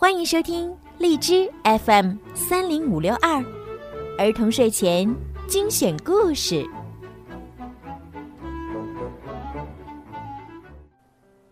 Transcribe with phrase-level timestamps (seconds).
[0.00, 3.44] 欢迎收听荔枝 FM 三零五六二
[4.16, 5.12] 儿童睡前
[5.48, 6.64] 精选故事。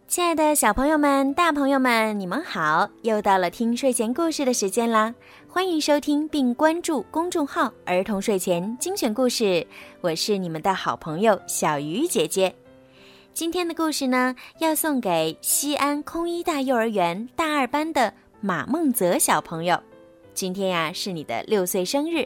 [0.06, 2.88] 亲爱的小朋友们、大朋友们，你们好！
[3.02, 5.12] 又到了听睡前故事的时间啦！
[5.48, 9.66] 欢迎收听并关注公众号“儿童睡前精选故事”，
[10.00, 12.54] 我是你们的好朋友小鱼姐姐。
[13.34, 18.14] 今天的故事呢，要送给西安空一大幼儿园大二班的
[18.46, 19.76] 马梦泽小朋友。
[20.32, 22.24] 今天呀，是你的六岁生日，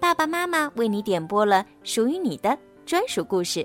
[0.00, 3.64] 爸爸妈妈为你点播了属于你的专属故事。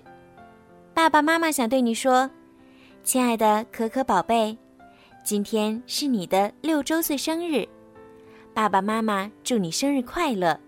[0.94, 2.30] 爸爸妈妈想对你说。
[3.04, 4.56] 亲爱的可可宝贝，
[5.24, 7.68] 今天是你的六周岁生日，
[8.54, 10.60] 爸爸妈妈祝你生日快乐，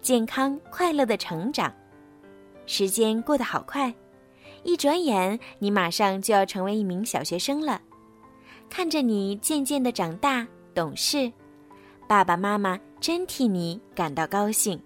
[0.00, 1.70] 健康快乐的成长。
[2.64, 3.92] 时间过得好快，
[4.62, 7.78] 一转眼你马上就要成为一名小学生了。
[8.70, 10.46] 看着你渐渐的长大
[10.78, 11.32] 懂事，
[12.06, 14.80] 爸爸妈妈真替你感到高兴。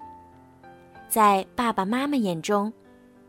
[1.07, 2.73] 在爸爸妈妈眼中，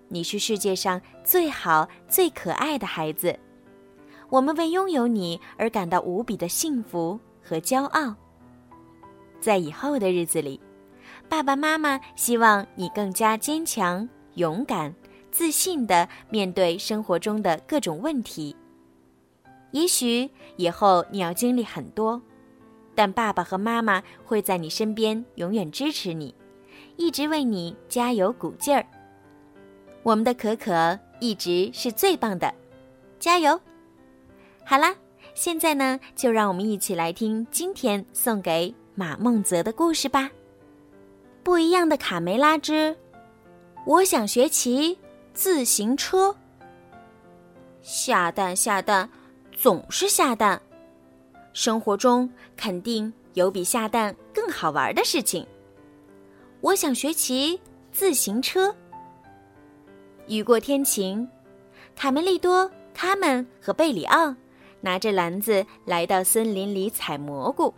[0.08, 3.38] 你是世界上最好最可爱的孩子。
[4.30, 8.16] 我们为拥有你而感到无比的幸福和骄傲。
[9.42, 10.58] 在以后的日子里，
[11.28, 14.96] 爸爸妈妈希望你更加坚强、勇敢、
[15.32, 18.56] 自信地面对生活中的各种问题。
[19.72, 22.22] 也许以后你要经历很多，
[22.96, 26.34] 但爸爸和妈妈会在你身边永远支持你，
[26.96, 28.86] 一直为你加油鼓劲儿。
[30.04, 32.54] 我们的可可一直是最棒的，
[33.20, 33.60] 加油！
[34.66, 34.96] 好啦，
[35.34, 40.30] 现在呢，就让我们一起来听今天送给马梦泽的故事吧。
[41.42, 42.96] 不一样的卡梅拉之，
[43.86, 44.98] 我想学骑
[45.34, 46.36] 自行车。
[47.82, 49.10] 下蛋下蛋，
[49.52, 50.62] 总是下蛋。
[51.54, 55.46] 生活中肯定有比下蛋更好玩的事情。
[56.62, 57.60] 我想学骑
[57.92, 58.76] 自行车。
[60.28, 61.28] 雨过天晴，
[61.96, 64.36] 卡梅利多、卡门和贝里奥。
[64.86, 67.74] 拿着篮子来到森林里采蘑菇，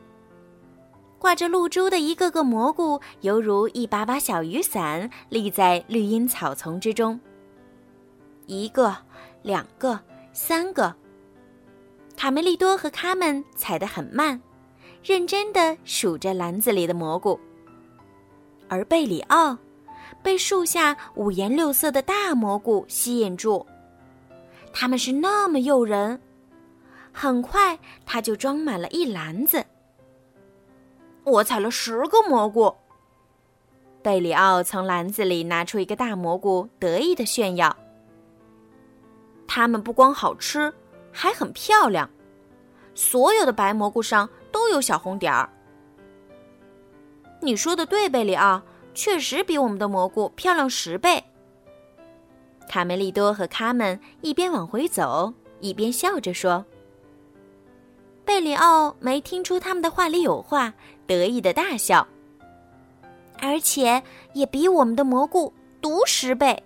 [1.19, 7.19] 挂着露珠的一个个蘑菇，犹如一把把小雨伞，立在绿荫草丛之中。
[8.47, 8.97] 一个，
[9.43, 9.99] 两个，
[10.33, 10.91] 三个。
[12.15, 14.41] 卡梅利多和卡门采得很慢，
[15.03, 17.39] 认真的数着篮子里的蘑菇。
[18.67, 19.57] 而贝里奥，
[20.23, 23.65] 被树下五颜六色的大蘑菇吸引住，
[24.73, 26.19] 它们是那么诱人。
[27.11, 29.63] 很快，他就装满了一篮子。
[31.23, 32.73] 我采了十个蘑菇。
[34.01, 37.75] 贝里奥从篮子里拿出一个大蘑菇，得意的炫耀。
[39.47, 40.73] 它们不光好吃，
[41.15, 42.09] 还很漂亮。
[42.93, 45.49] 所有的白蘑菇上都有小红点儿。
[47.41, 48.61] 你说的对，贝里奥，
[48.93, 51.23] 确实比我们的蘑菇漂亮十倍。
[52.67, 56.65] 卡梅利多和卡门一边往回走，一边笑着说。
[58.25, 60.73] 贝里奥没听出他们的话里有话，
[61.05, 62.05] 得意的大笑。
[63.39, 64.01] 而且
[64.33, 66.61] 也比我们的蘑菇毒十倍。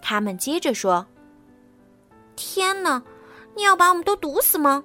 [0.00, 1.04] 他们接着说
[2.36, 3.02] ：“天哪，
[3.58, 4.84] 你要把我们都毒死吗？”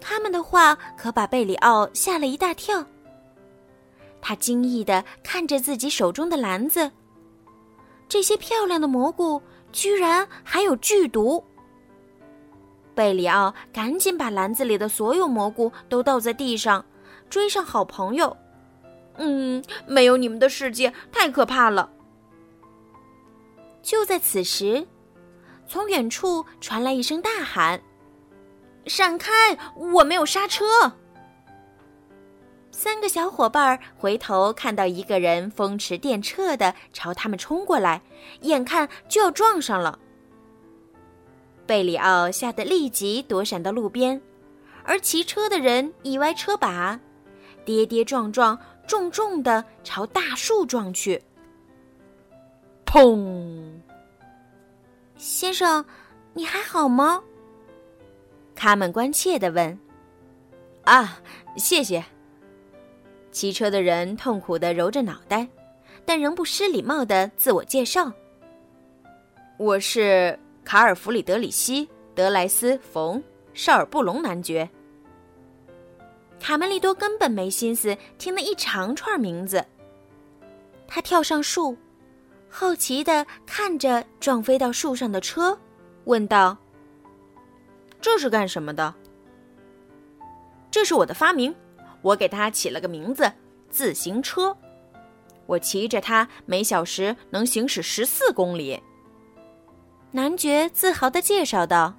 [0.00, 2.86] 他们的话可把贝里奥吓了一大跳。
[4.20, 6.90] 他惊异的看着自己手中的篮子，
[8.08, 11.42] 这些漂亮的蘑菇居然还有剧毒。
[12.94, 16.84] 贝里奥赶紧把篮子里的所有蘑菇都倒在地上，
[17.28, 18.36] 追上好朋友。
[19.16, 21.90] 嗯，没有你们的世界太可怕了。
[23.82, 24.86] 就在此时，
[25.66, 27.80] 从远处传来一声大喊
[28.86, 29.30] ：“闪开！
[29.76, 30.64] 我没有刹车！”
[32.70, 38.02] 三个小伙伴回头看到一个人风驰电掣的朝他们冲过来，
[38.40, 39.98] 眼看就要撞上了。
[41.66, 44.20] 贝里奥吓得立即躲闪到路边，
[44.82, 47.00] 而骑车的人一歪车把，
[47.64, 51.22] 跌跌撞撞，重重的朝大树撞去。
[52.84, 53.63] 砰！
[55.16, 55.84] 先生，
[56.32, 57.22] 你还好吗？
[58.54, 59.78] 卡门关切的问。
[60.84, 61.20] 啊，
[61.56, 62.04] 谢谢。
[63.32, 65.48] 骑车的人痛苦的揉着脑袋，
[66.04, 68.12] 但仍不失礼貌的自我介绍
[69.58, 73.18] ：“我是。”卡尔弗里德里希·德莱斯冯·
[73.52, 74.66] 绍尔布隆男爵。
[76.40, 79.62] 卡梅利多根本没心思听那一长串名字。
[80.86, 81.76] 他跳上树，
[82.56, 85.58] 好奇的看着撞飞到树上的车，
[86.04, 86.56] 问道
[88.00, 88.94] ：“这是干什么的？”
[90.70, 91.52] 这是我的发明，
[92.00, 93.28] 我给它起了个名字——
[93.70, 94.56] 自行车。
[95.46, 98.80] 我骑着它，每小时能行驶十四公里。”
[100.12, 101.92] 男爵自豪地介绍道。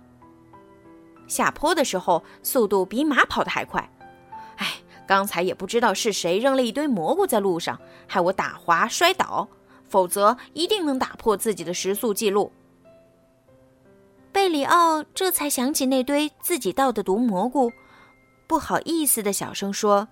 [1.27, 3.91] “下坡的时候，速度比马跑得还快。
[4.55, 4.75] 哎，
[5.05, 7.77] 刚才也不知道是谁扔了一堆蘑菇在路上，
[8.07, 9.45] 害我打滑摔倒。
[9.95, 12.51] 否则，一定能打破自己的时速记录。”
[14.33, 17.71] 贝里奥这才想起那堆自己倒的毒蘑菇，
[18.45, 20.05] 不好意思的小声说：“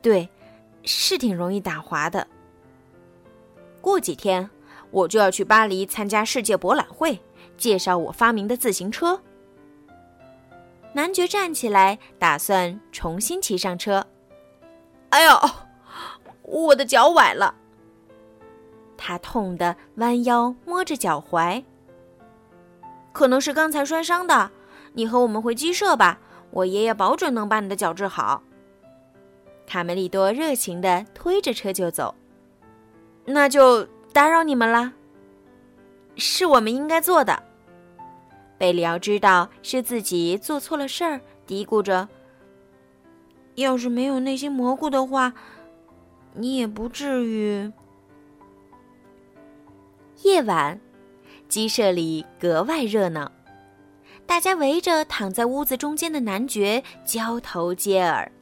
[0.00, 0.28] 对，
[0.84, 2.24] 是挺容易打滑的。
[3.80, 4.48] 过几天
[4.92, 7.18] 我就要去巴黎参加世界博览会，
[7.56, 9.20] 介绍我发明的自行车。”
[10.94, 14.06] 男爵站起来，打算重新骑上车。
[15.10, 15.50] 哎呦，
[16.42, 17.52] 我的脚崴了！
[19.06, 21.62] 他痛得弯腰摸着脚踝。
[23.12, 24.50] 可能是刚才摔伤的，
[24.94, 26.18] 你和我们回鸡舍吧，
[26.50, 28.42] 我爷爷保准能把你的脚治好。
[29.66, 32.14] 卡梅利多热情地推着车就走，
[33.26, 34.94] 那就打扰你们了。
[36.16, 37.42] 是我们应该做的。
[38.56, 42.08] 贝里奥知道是自己做错了事儿，嘀咕着
[43.56, 45.34] ：“要是没有那些蘑菇的话，
[46.32, 47.70] 你也不至于。”
[50.24, 50.80] 夜晚。
[51.50, 53.30] 鸡舍里格外热闹，
[54.26, 58.32] 大家围着躺在屋子中间的男爵交头接耳。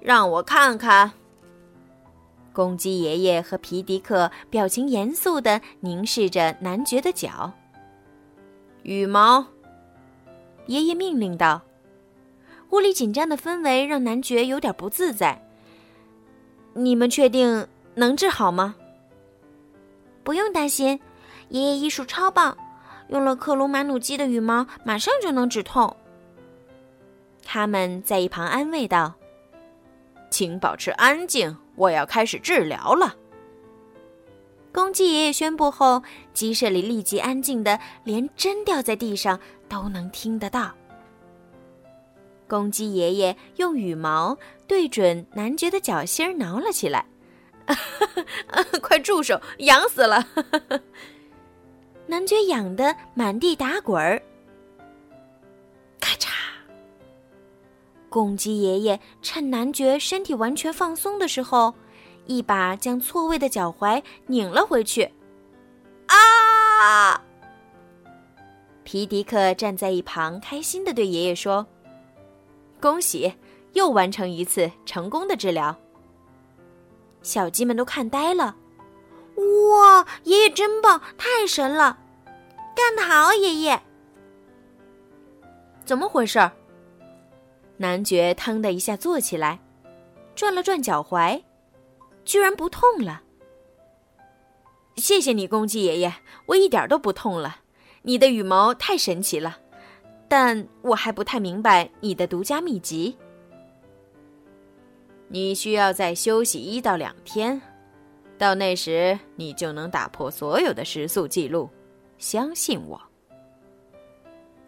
[0.00, 1.12] 让我看看。
[2.54, 7.52] 公鸡爷爷和皮迪克表情严肃的凝视着男爵的脚。
[8.84, 9.44] 羽毛，
[10.64, 11.60] 爷爷命令道。
[12.70, 15.46] 屋里紧张的氛围让男爵有点不自在。
[16.72, 18.74] 你们确定能治好吗？
[20.26, 20.98] 不用担心，
[21.50, 22.58] 爷爷医术超棒，
[23.10, 25.96] 用了克鲁马努鸡的羽毛，马上就能止痛。
[27.44, 29.14] 他们在一旁安慰道
[30.28, 33.14] ：“请保持安静，我要开始治疗了。”
[34.74, 36.02] 公鸡爷爷宣布后，
[36.34, 39.38] 鸡舍里立即安静的连针掉在地上
[39.68, 40.72] 都能听得到。
[42.48, 44.36] 公鸡爷爷用羽毛
[44.66, 47.06] 对准男爵的脚心挠了起来。
[48.80, 49.40] 快住手！
[49.58, 50.26] 痒死了！
[52.06, 54.22] 男爵痒得满地打滚儿。
[56.00, 56.28] 咔嚓！
[58.08, 61.74] 公鸡爷爷趁男爵身体完全放松的时候，
[62.26, 65.10] 一把将错位的脚踝拧了回去。
[66.06, 67.20] 啊！
[68.84, 71.66] 皮迪克站在一旁，开心的对爷爷说
[72.80, 73.34] ：“恭喜，
[73.72, 75.76] 又完成一次成功的治疗。”
[77.26, 78.54] 小鸡们都看呆了，
[79.34, 80.06] 哇！
[80.22, 81.98] 爷爷真棒，太神了，
[82.76, 83.82] 干得好，爷爷！
[85.84, 86.48] 怎么回事？
[87.78, 89.58] 男爵腾的一下坐起来，
[90.36, 91.42] 转了转脚踝，
[92.24, 93.22] 居然不痛了。
[94.94, 96.14] 谢谢你，公鸡爷爷，
[96.46, 97.56] 我一点都不痛了。
[98.02, 99.58] 你的羽毛太神奇了，
[100.28, 103.18] 但我还不太明白你的独家秘籍。
[105.28, 107.60] 你需要再休息一到两天，
[108.38, 111.68] 到那时你就能打破所有的时速记录。
[112.18, 113.00] 相信我。”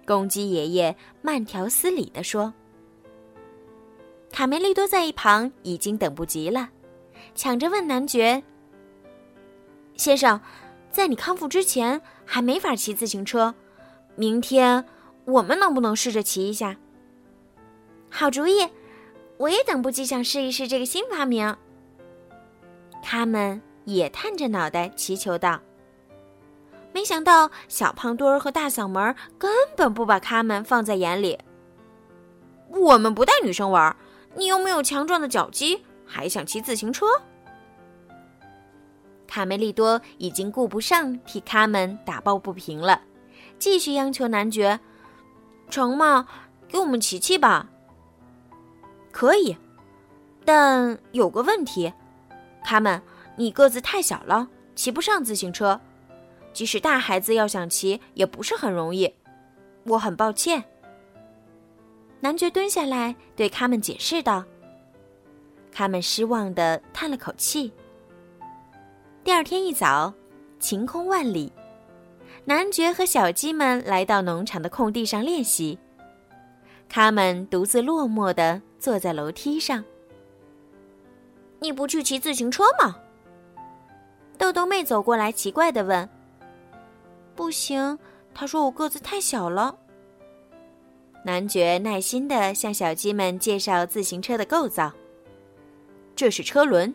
[0.04, 2.52] 公鸡爷爷慢条斯理地说。
[4.30, 6.68] 卡梅利多在一旁已经等不及了，
[7.35, 8.42] 抢着问男爵
[9.97, 10.40] ：“先生，
[10.90, 13.54] 在你康复之前还没法骑自行车，
[14.16, 14.85] 明天
[15.25, 16.76] 我们能不能试着骑一下？”
[18.11, 18.68] 好主意。
[19.38, 21.57] 我也等不及想试一试这个新发明。
[23.02, 25.61] 他们也探着脑袋祈求道
[26.92, 31.38] ：“没想到小胖墩儿和大嗓门根本不把他们放在眼里。
[32.68, 33.97] 我们不带女生玩，
[34.35, 37.07] 你又没有强壮的脚肌，还想骑自行车？”
[39.28, 43.00] 卡梅利多已经顾不上替他们打抱不平了，
[43.59, 44.80] 继续央求男爵
[45.71, 46.26] ：“成吗？
[46.66, 47.68] 给我们骑骑吧。”
[49.18, 49.56] 可以，
[50.44, 51.92] 但有个问题，
[52.62, 53.02] 卡门，
[53.34, 55.80] 你个子太小了，骑不上自行车。
[56.52, 59.12] 即使大孩子要想骑，也不是很容易。
[59.87, 60.62] 我很抱歉。
[62.20, 64.44] 男爵蹲下来对他们解释道。
[65.72, 67.72] 他们失望的叹了口气。
[69.25, 70.14] 第二天一早，
[70.60, 71.52] 晴空万里，
[72.44, 75.76] 男爵和小鸡们来到农场的空地上练习。
[76.88, 79.85] 他们独自落寞的坐在楼梯上。
[81.61, 82.97] 你不去骑自行车吗？
[84.37, 86.08] 豆豆妹走过来，奇怪的问。
[87.35, 87.99] 不行，
[88.32, 89.76] 她说我个子太小了。
[91.25, 94.92] 男爵耐心地向小鸡们介绍自行车的构造。
[96.14, 96.94] 这是车轮，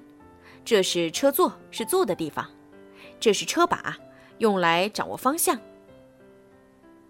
[0.64, 2.46] 这是车座，是坐的地方；
[3.20, 3.96] 这是车把，
[4.38, 5.60] 用来掌握方向。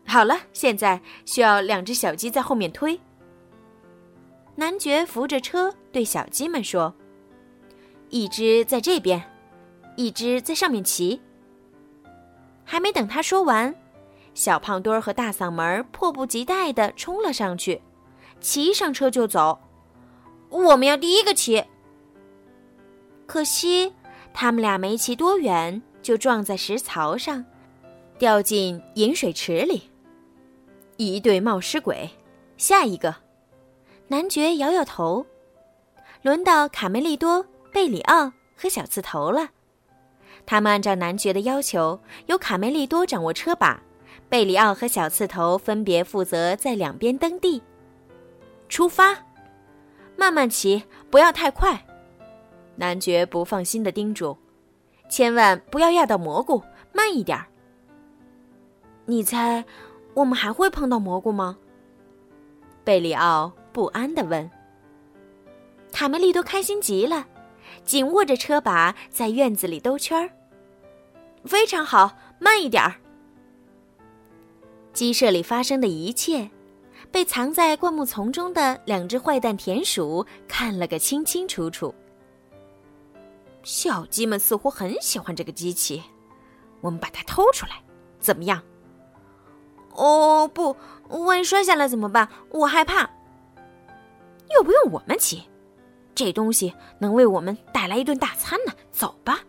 [0.06, 3.00] 好了，现在需要两只小鸡在后面推。
[4.56, 6.94] 男爵扶着车对小鸡们说
[8.10, 9.22] ：“一只在这边，
[9.96, 11.20] 一只在上面骑。”
[12.64, 13.74] 还没等他说完，
[14.34, 17.82] 小胖墩儿和大嗓门迫不及待地冲了上去，
[18.40, 19.60] 骑上车就走。
[20.50, 21.64] 我们要第一个骑。
[23.26, 23.92] 可惜
[24.34, 27.44] 他们俩没骑多远，就撞在石槽上，
[28.20, 29.90] 掉进饮水池里。
[30.98, 32.08] 一对冒失鬼，
[32.56, 33.23] 下一个。
[34.14, 35.26] 男爵摇摇头，
[36.22, 39.50] 轮到卡梅利多、贝里奥和小刺头了。
[40.46, 43.82] 他们按照男爵的要求，由卡梅利多掌握车把，
[44.30, 47.60] 贝里奥和小刺头分别负责在两边蹬地。
[48.70, 49.18] 出发，
[50.16, 51.84] 慢慢骑，不要太快。
[52.76, 54.38] 男爵不放心的叮嘱
[55.10, 57.48] ：“千万不要压到蘑菇，慢一点儿。”
[59.10, 59.66] 你猜，
[60.14, 61.58] 我们还会碰到蘑菇吗？
[62.84, 64.50] 贝里奥不安的问。
[65.92, 67.28] 卡梅利多开心极了。
[67.84, 70.30] 紧握着车把，在院子里兜圈儿。
[71.46, 72.96] 非常好，慢一点儿。
[74.94, 76.50] 鸡舍里发生的一切，
[77.12, 81.94] 被藏在灌木丛中的两只坏蛋田鼠看了个清清楚楚。
[83.64, 86.04] 小鸡们似乎很喜欢这个机器，
[86.80, 87.82] 我们把它偷出来，
[88.20, 88.62] 怎么样？
[89.96, 90.76] 哦不，
[91.10, 92.30] 万一摔下来怎么办？
[92.52, 93.10] 我害怕。
[94.56, 95.44] 又不用我们骑。
[96.16, 98.74] 这东西能为我们带来一顿大餐呢。
[98.92, 99.40] 走吧。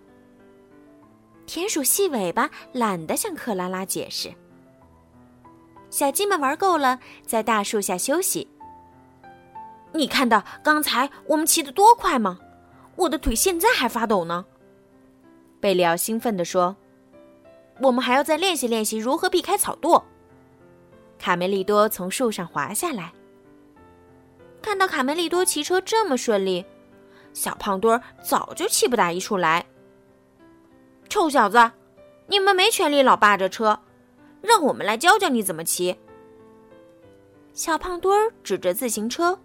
[1.47, 4.33] 田鼠细尾巴懒得向克拉拉解释。
[5.91, 8.49] 小鸡们玩够了，在大树下休息。
[9.93, 12.39] 你看到刚才我们骑得多快吗？
[12.97, 14.45] 我的腿现在还发抖呢。
[15.61, 16.75] 贝里奥兴奋地说
[17.81, 20.03] ：“我们还要再练习练习如何避开草垛。”
[21.19, 23.13] 卡梅利多从树上滑下来。
[24.64, 26.64] 看到卡梅利多骑车这么顺利，
[27.35, 29.62] 小胖墩儿早就气不打一处来。
[31.06, 31.71] 臭小子，
[32.26, 33.78] 你们没权利老霸着车，
[34.40, 35.94] 让我们来教教你怎么骑。
[37.52, 39.38] 小胖墩儿指着自行车，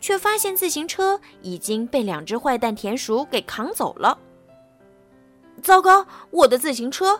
[0.00, 4.18] 却发现自行车已经被两只坏蛋田鼠给扛走了。
[5.62, 7.18] 糟糕，我的自行车！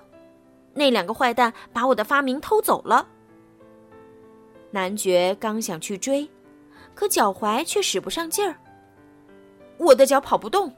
[0.75, 3.09] 那两个坏蛋把我的发明偷走了。
[4.71, 6.29] 男爵刚想去追。
[6.95, 8.57] 可脚踝却使不上劲儿，
[9.79, 10.75] 我的脚跑不动。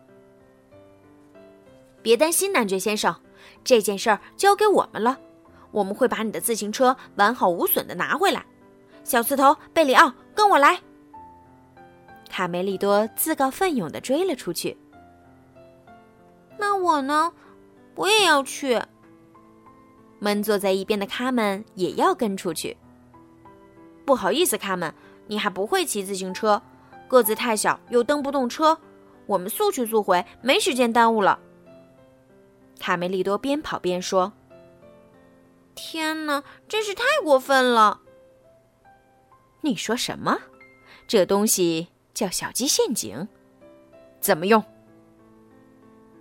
[2.02, 3.14] 别担心，男爵先生，
[3.62, 5.18] 这件事儿交给我们了，
[5.70, 8.44] 我们会把你的自行车完好无损的拿回来。
[9.02, 10.80] 小刺头贝里奥，跟我来。
[12.28, 14.76] 卡梅利多自告奋勇的追了出去。
[16.56, 17.32] 那我呢？
[17.94, 18.80] 我也要去。
[20.18, 22.76] 闷坐在一边的卡门也要跟出去。
[24.04, 24.92] 不好意思，卡门。
[25.26, 26.60] 你还不会骑自行车，
[27.08, 28.78] 个子太小又蹬不动车，
[29.26, 31.38] 我们速去速回，没时间耽误了。
[32.78, 34.32] 卡梅利多边跑边说
[35.74, 38.02] ：“天哪，真是太过分了！”
[39.62, 40.38] 你说什么？
[41.06, 43.26] 这东西叫小鸡陷阱？
[44.20, 44.62] 怎么用？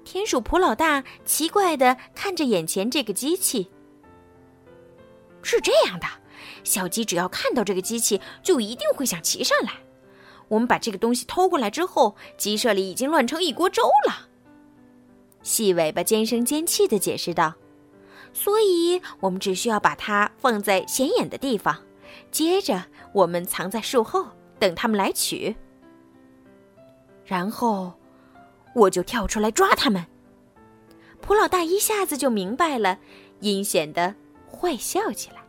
[0.05, 3.69] 田鼠普老大奇怪的看着眼前这个机器。
[5.41, 6.07] 是这样的。
[6.63, 9.73] 小鸡只要看到这个机器，就一定会想骑上来。
[10.49, 14.29] 我们把这个东西偷过来之后，鸡舍里已经乱成一锅粥了。
[15.41, 17.53] 细尾巴尖声尖气的解释道
[18.33, 21.83] ：“所以，我们只需要把它放在显眼的地方，
[22.31, 25.55] 接着我们藏在树后，等他们来取。
[27.25, 27.93] 然后，
[28.73, 30.05] 我就跳出来抓他们。”
[31.21, 32.99] 普老大一下子就明白了，
[33.39, 34.13] 阴险的
[34.51, 35.42] 坏笑起来。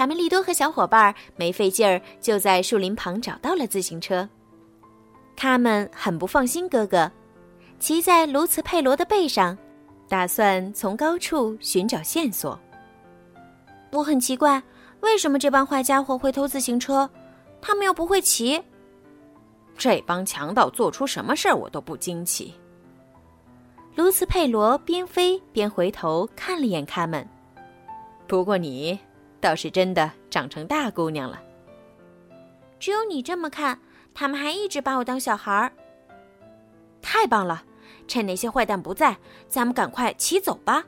[0.00, 4.26] 卡梅利多和小伙伴没费劲儿，就在树林旁找到了自行车。
[5.36, 7.12] 他们很不放心哥哥，
[7.78, 9.58] 骑在卢茨佩罗的背上，
[10.08, 12.58] 打算从高处寻找线索。
[13.92, 14.62] 我很奇怪，
[15.00, 17.06] 为什么这帮坏家伙会偷自行车？
[17.60, 18.58] 他们又不会骑。
[19.76, 22.54] 这帮强盗做出什么事儿，我都不惊奇。
[23.96, 27.28] 卢茨佩罗边飞边回头看了眼他们。
[28.26, 28.98] 不过你。
[29.40, 31.40] 倒是真的长成大姑娘了。
[32.78, 33.78] 只有你这么看，
[34.14, 35.72] 他们还一直把我当小孩儿。
[37.02, 37.64] 太棒了！
[38.06, 39.16] 趁那些坏蛋不在，
[39.48, 40.84] 咱们赶快骑走吧。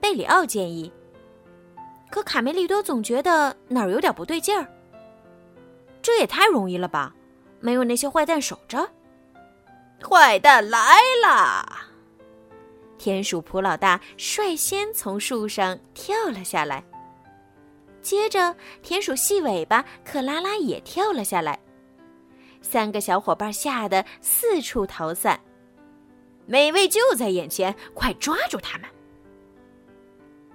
[0.00, 0.92] 贝里奥建议。
[2.10, 4.66] 可卡梅利多总觉得哪儿有点不对劲儿。
[6.02, 7.14] 这也太容易了吧？
[7.60, 8.90] 没有那些坏蛋守着。
[10.02, 11.64] 坏蛋来啦！
[12.98, 16.84] 田鼠普老大率先从树上跳了下来，
[18.02, 21.58] 接着田鼠细尾巴克拉拉也跳了下来。
[22.62, 25.38] 三个小伙伴吓得四处逃散。
[26.46, 28.88] 美味就在眼前，快抓住他们！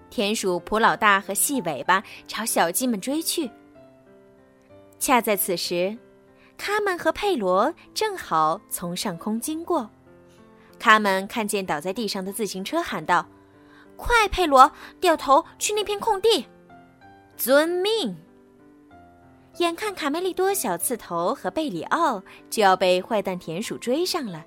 [0.10, 3.50] 田鼠普老大和细尾巴朝小鸡们追去。
[5.00, 5.98] 恰在此时，
[6.58, 9.90] 卡门和佩罗正好从上空经过。
[10.80, 13.26] 卡门看见倒在地上的自行车，喊道
[13.96, 16.46] ：“快，佩罗，掉头去那片空地！”
[17.38, 18.16] 遵命。
[19.58, 24.44] 眼看卡梅利多、小刺头和贝里奥就要被坏蛋田鼠追上了，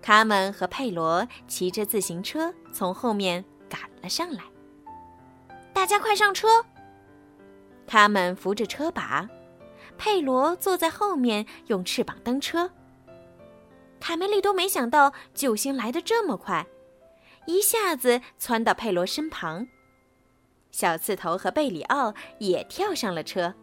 [0.00, 4.44] 卡门和佩罗骑着自行车从后面赶了上来。
[5.72, 6.64] 大家快上车！
[7.86, 9.28] 卡门扶着车把，
[9.98, 12.70] 佩罗坐在后面用翅膀蹬车。
[13.98, 16.64] 卡梅利多没想到救星来得这么快，
[17.46, 19.66] 一下子窜到佩罗身旁。
[20.74, 23.54] 小刺头和贝里奥也跳上了车。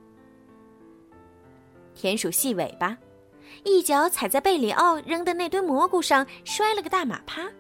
[1.94, 2.98] 田鼠细尾巴，
[3.66, 7.52] 一脚踩在贝里奥扔的那堆蘑菇上，摔了个大马趴。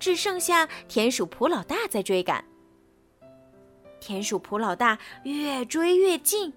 [0.00, 2.42] 只剩下田鼠普老大在追赶。
[4.00, 6.50] 田鼠普老大越追越近，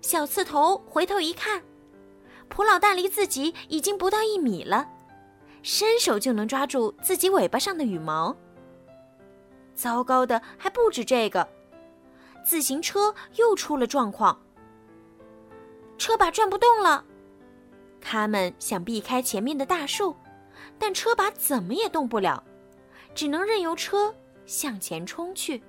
[0.00, 1.62] 小刺头回头一看，
[2.48, 4.88] 普老大离自己已经不到一米了，
[5.62, 8.34] 伸手就能抓住自己尾巴上的羽毛。
[9.74, 11.46] 糟糕的还不止这个，
[12.44, 14.40] 自行车又出了状况。
[15.98, 17.04] 车把转不动了，
[18.00, 20.14] 他们想避开前面的大树，
[20.78, 22.42] 但车把怎么也动不了，
[23.14, 24.14] 只能任由车
[24.46, 25.62] 向前冲去。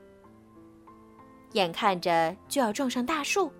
[1.54, 3.52] 眼看着就要撞上大树，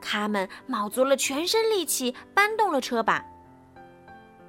[0.00, 3.24] 他们卯足了全身力气搬动了车把。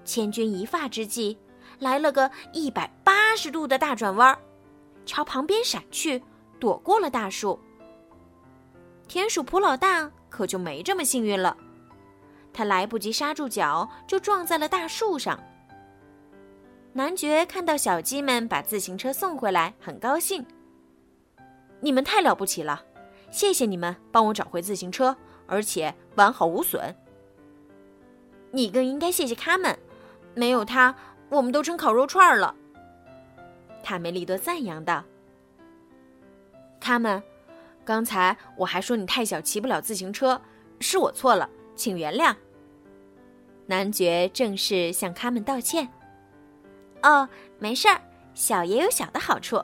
[0.06, 1.38] 千钧一发之际，
[1.80, 4.39] 来了个一百八十度的大转弯儿，
[5.08, 6.22] 朝旁边闪去，
[6.60, 7.60] 躲过了大树。
[9.08, 10.12] 田鼠普老大。
[10.30, 11.56] 可就没这么幸运了，
[12.54, 15.39] 他来不及刹住脚，就撞在了大树上。
[16.91, 20.46] 男爵看到小鸡们把自行车送回来，很高兴。
[21.80, 22.84] 你们太了不起了，
[23.32, 25.15] 谢谢你们帮我找回自行车，
[25.48, 26.93] 而且完好无损。
[28.52, 29.80] 你更应该谢谢他们，
[30.36, 30.93] 没有他，
[31.30, 32.54] 我们都成烤肉串了。
[33.88, 35.02] 卡梅利多赞扬道
[36.78, 37.23] ：“他们。”
[37.86, 40.41] 刚才我还说你太小，骑不了自行车，
[40.82, 42.36] 是我错了，请原谅。
[43.65, 45.88] 男爵正式向他们道歉。
[47.02, 48.02] 哦，没事儿，
[48.34, 49.63] 小也有小的好处。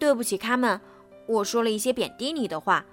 [0.00, 0.80] 对不起，他们，
[1.28, 2.84] 我说了一些贬低你的话，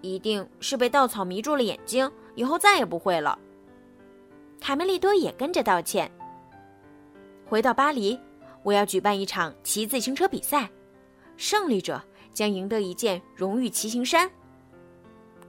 [0.00, 3.38] 一定是被稻草迷住了眼睛，以后再也不会了。
[4.60, 6.10] 卡梅利多也跟着道歉。
[7.46, 8.18] 回到巴黎，
[8.62, 10.70] 我要举办一场骑自行车比赛，
[11.36, 12.02] 胜利者。
[12.34, 14.30] 将赢得一件荣誉骑行衫。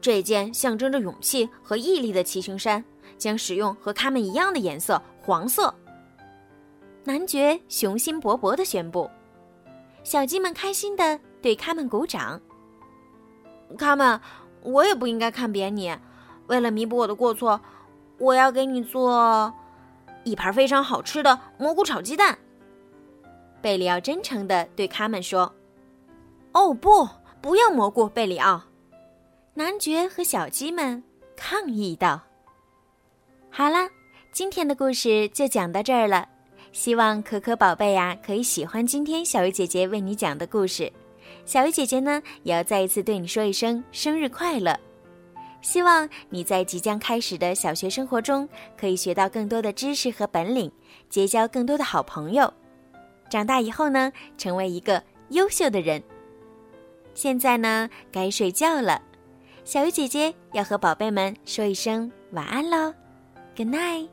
[0.01, 2.83] 这件象征着勇气和毅力的骑行衫
[3.17, 5.73] 将使用和他们一样的颜色——黄色。
[7.05, 9.09] 男爵雄心勃勃地宣布，
[10.03, 12.37] 小鸡们开心地对他们鼓掌。
[13.77, 14.19] 他们，
[14.61, 15.95] 我也不应该看扁你。
[16.47, 17.61] 为了弥补我的过错，
[18.17, 19.53] 我要给你做
[20.25, 22.37] 一盘非常好吃的蘑菇炒鸡蛋。
[23.63, 25.51] 贝里奥真诚地对他们说。
[26.51, 27.07] 哦不，
[27.41, 28.61] 不要蘑菇，贝里奥！
[29.53, 31.01] 男爵和小鸡们
[31.37, 32.19] 抗议道
[33.49, 33.89] ：“好啦，
[34.33, 36.27] 今天的故事就讲到这儿了。
[36.73, 40.91] 希望可可宝贝呀可以喜欢今天小鱼姐姐为你讲的故事。
[41.45, 44.77] 小鱼姐姐呢也要再一次对你说一声生日快乐！
[45.61, 50.69] 希望你在即将开始的小学生活中可以学到更多的知识和本领，
[51.09, 52.53] 结交更多的好朋友。
[53.33, 56.03] 长大以后呢，成为一个优秀的人。”
[57.15, 59.01] 现在呢，该睡觉了，
[59.63, 62.93] 小鱼姐姐要和宝贝们说一声晚安喽
[63.55, 64.12] ，Good night。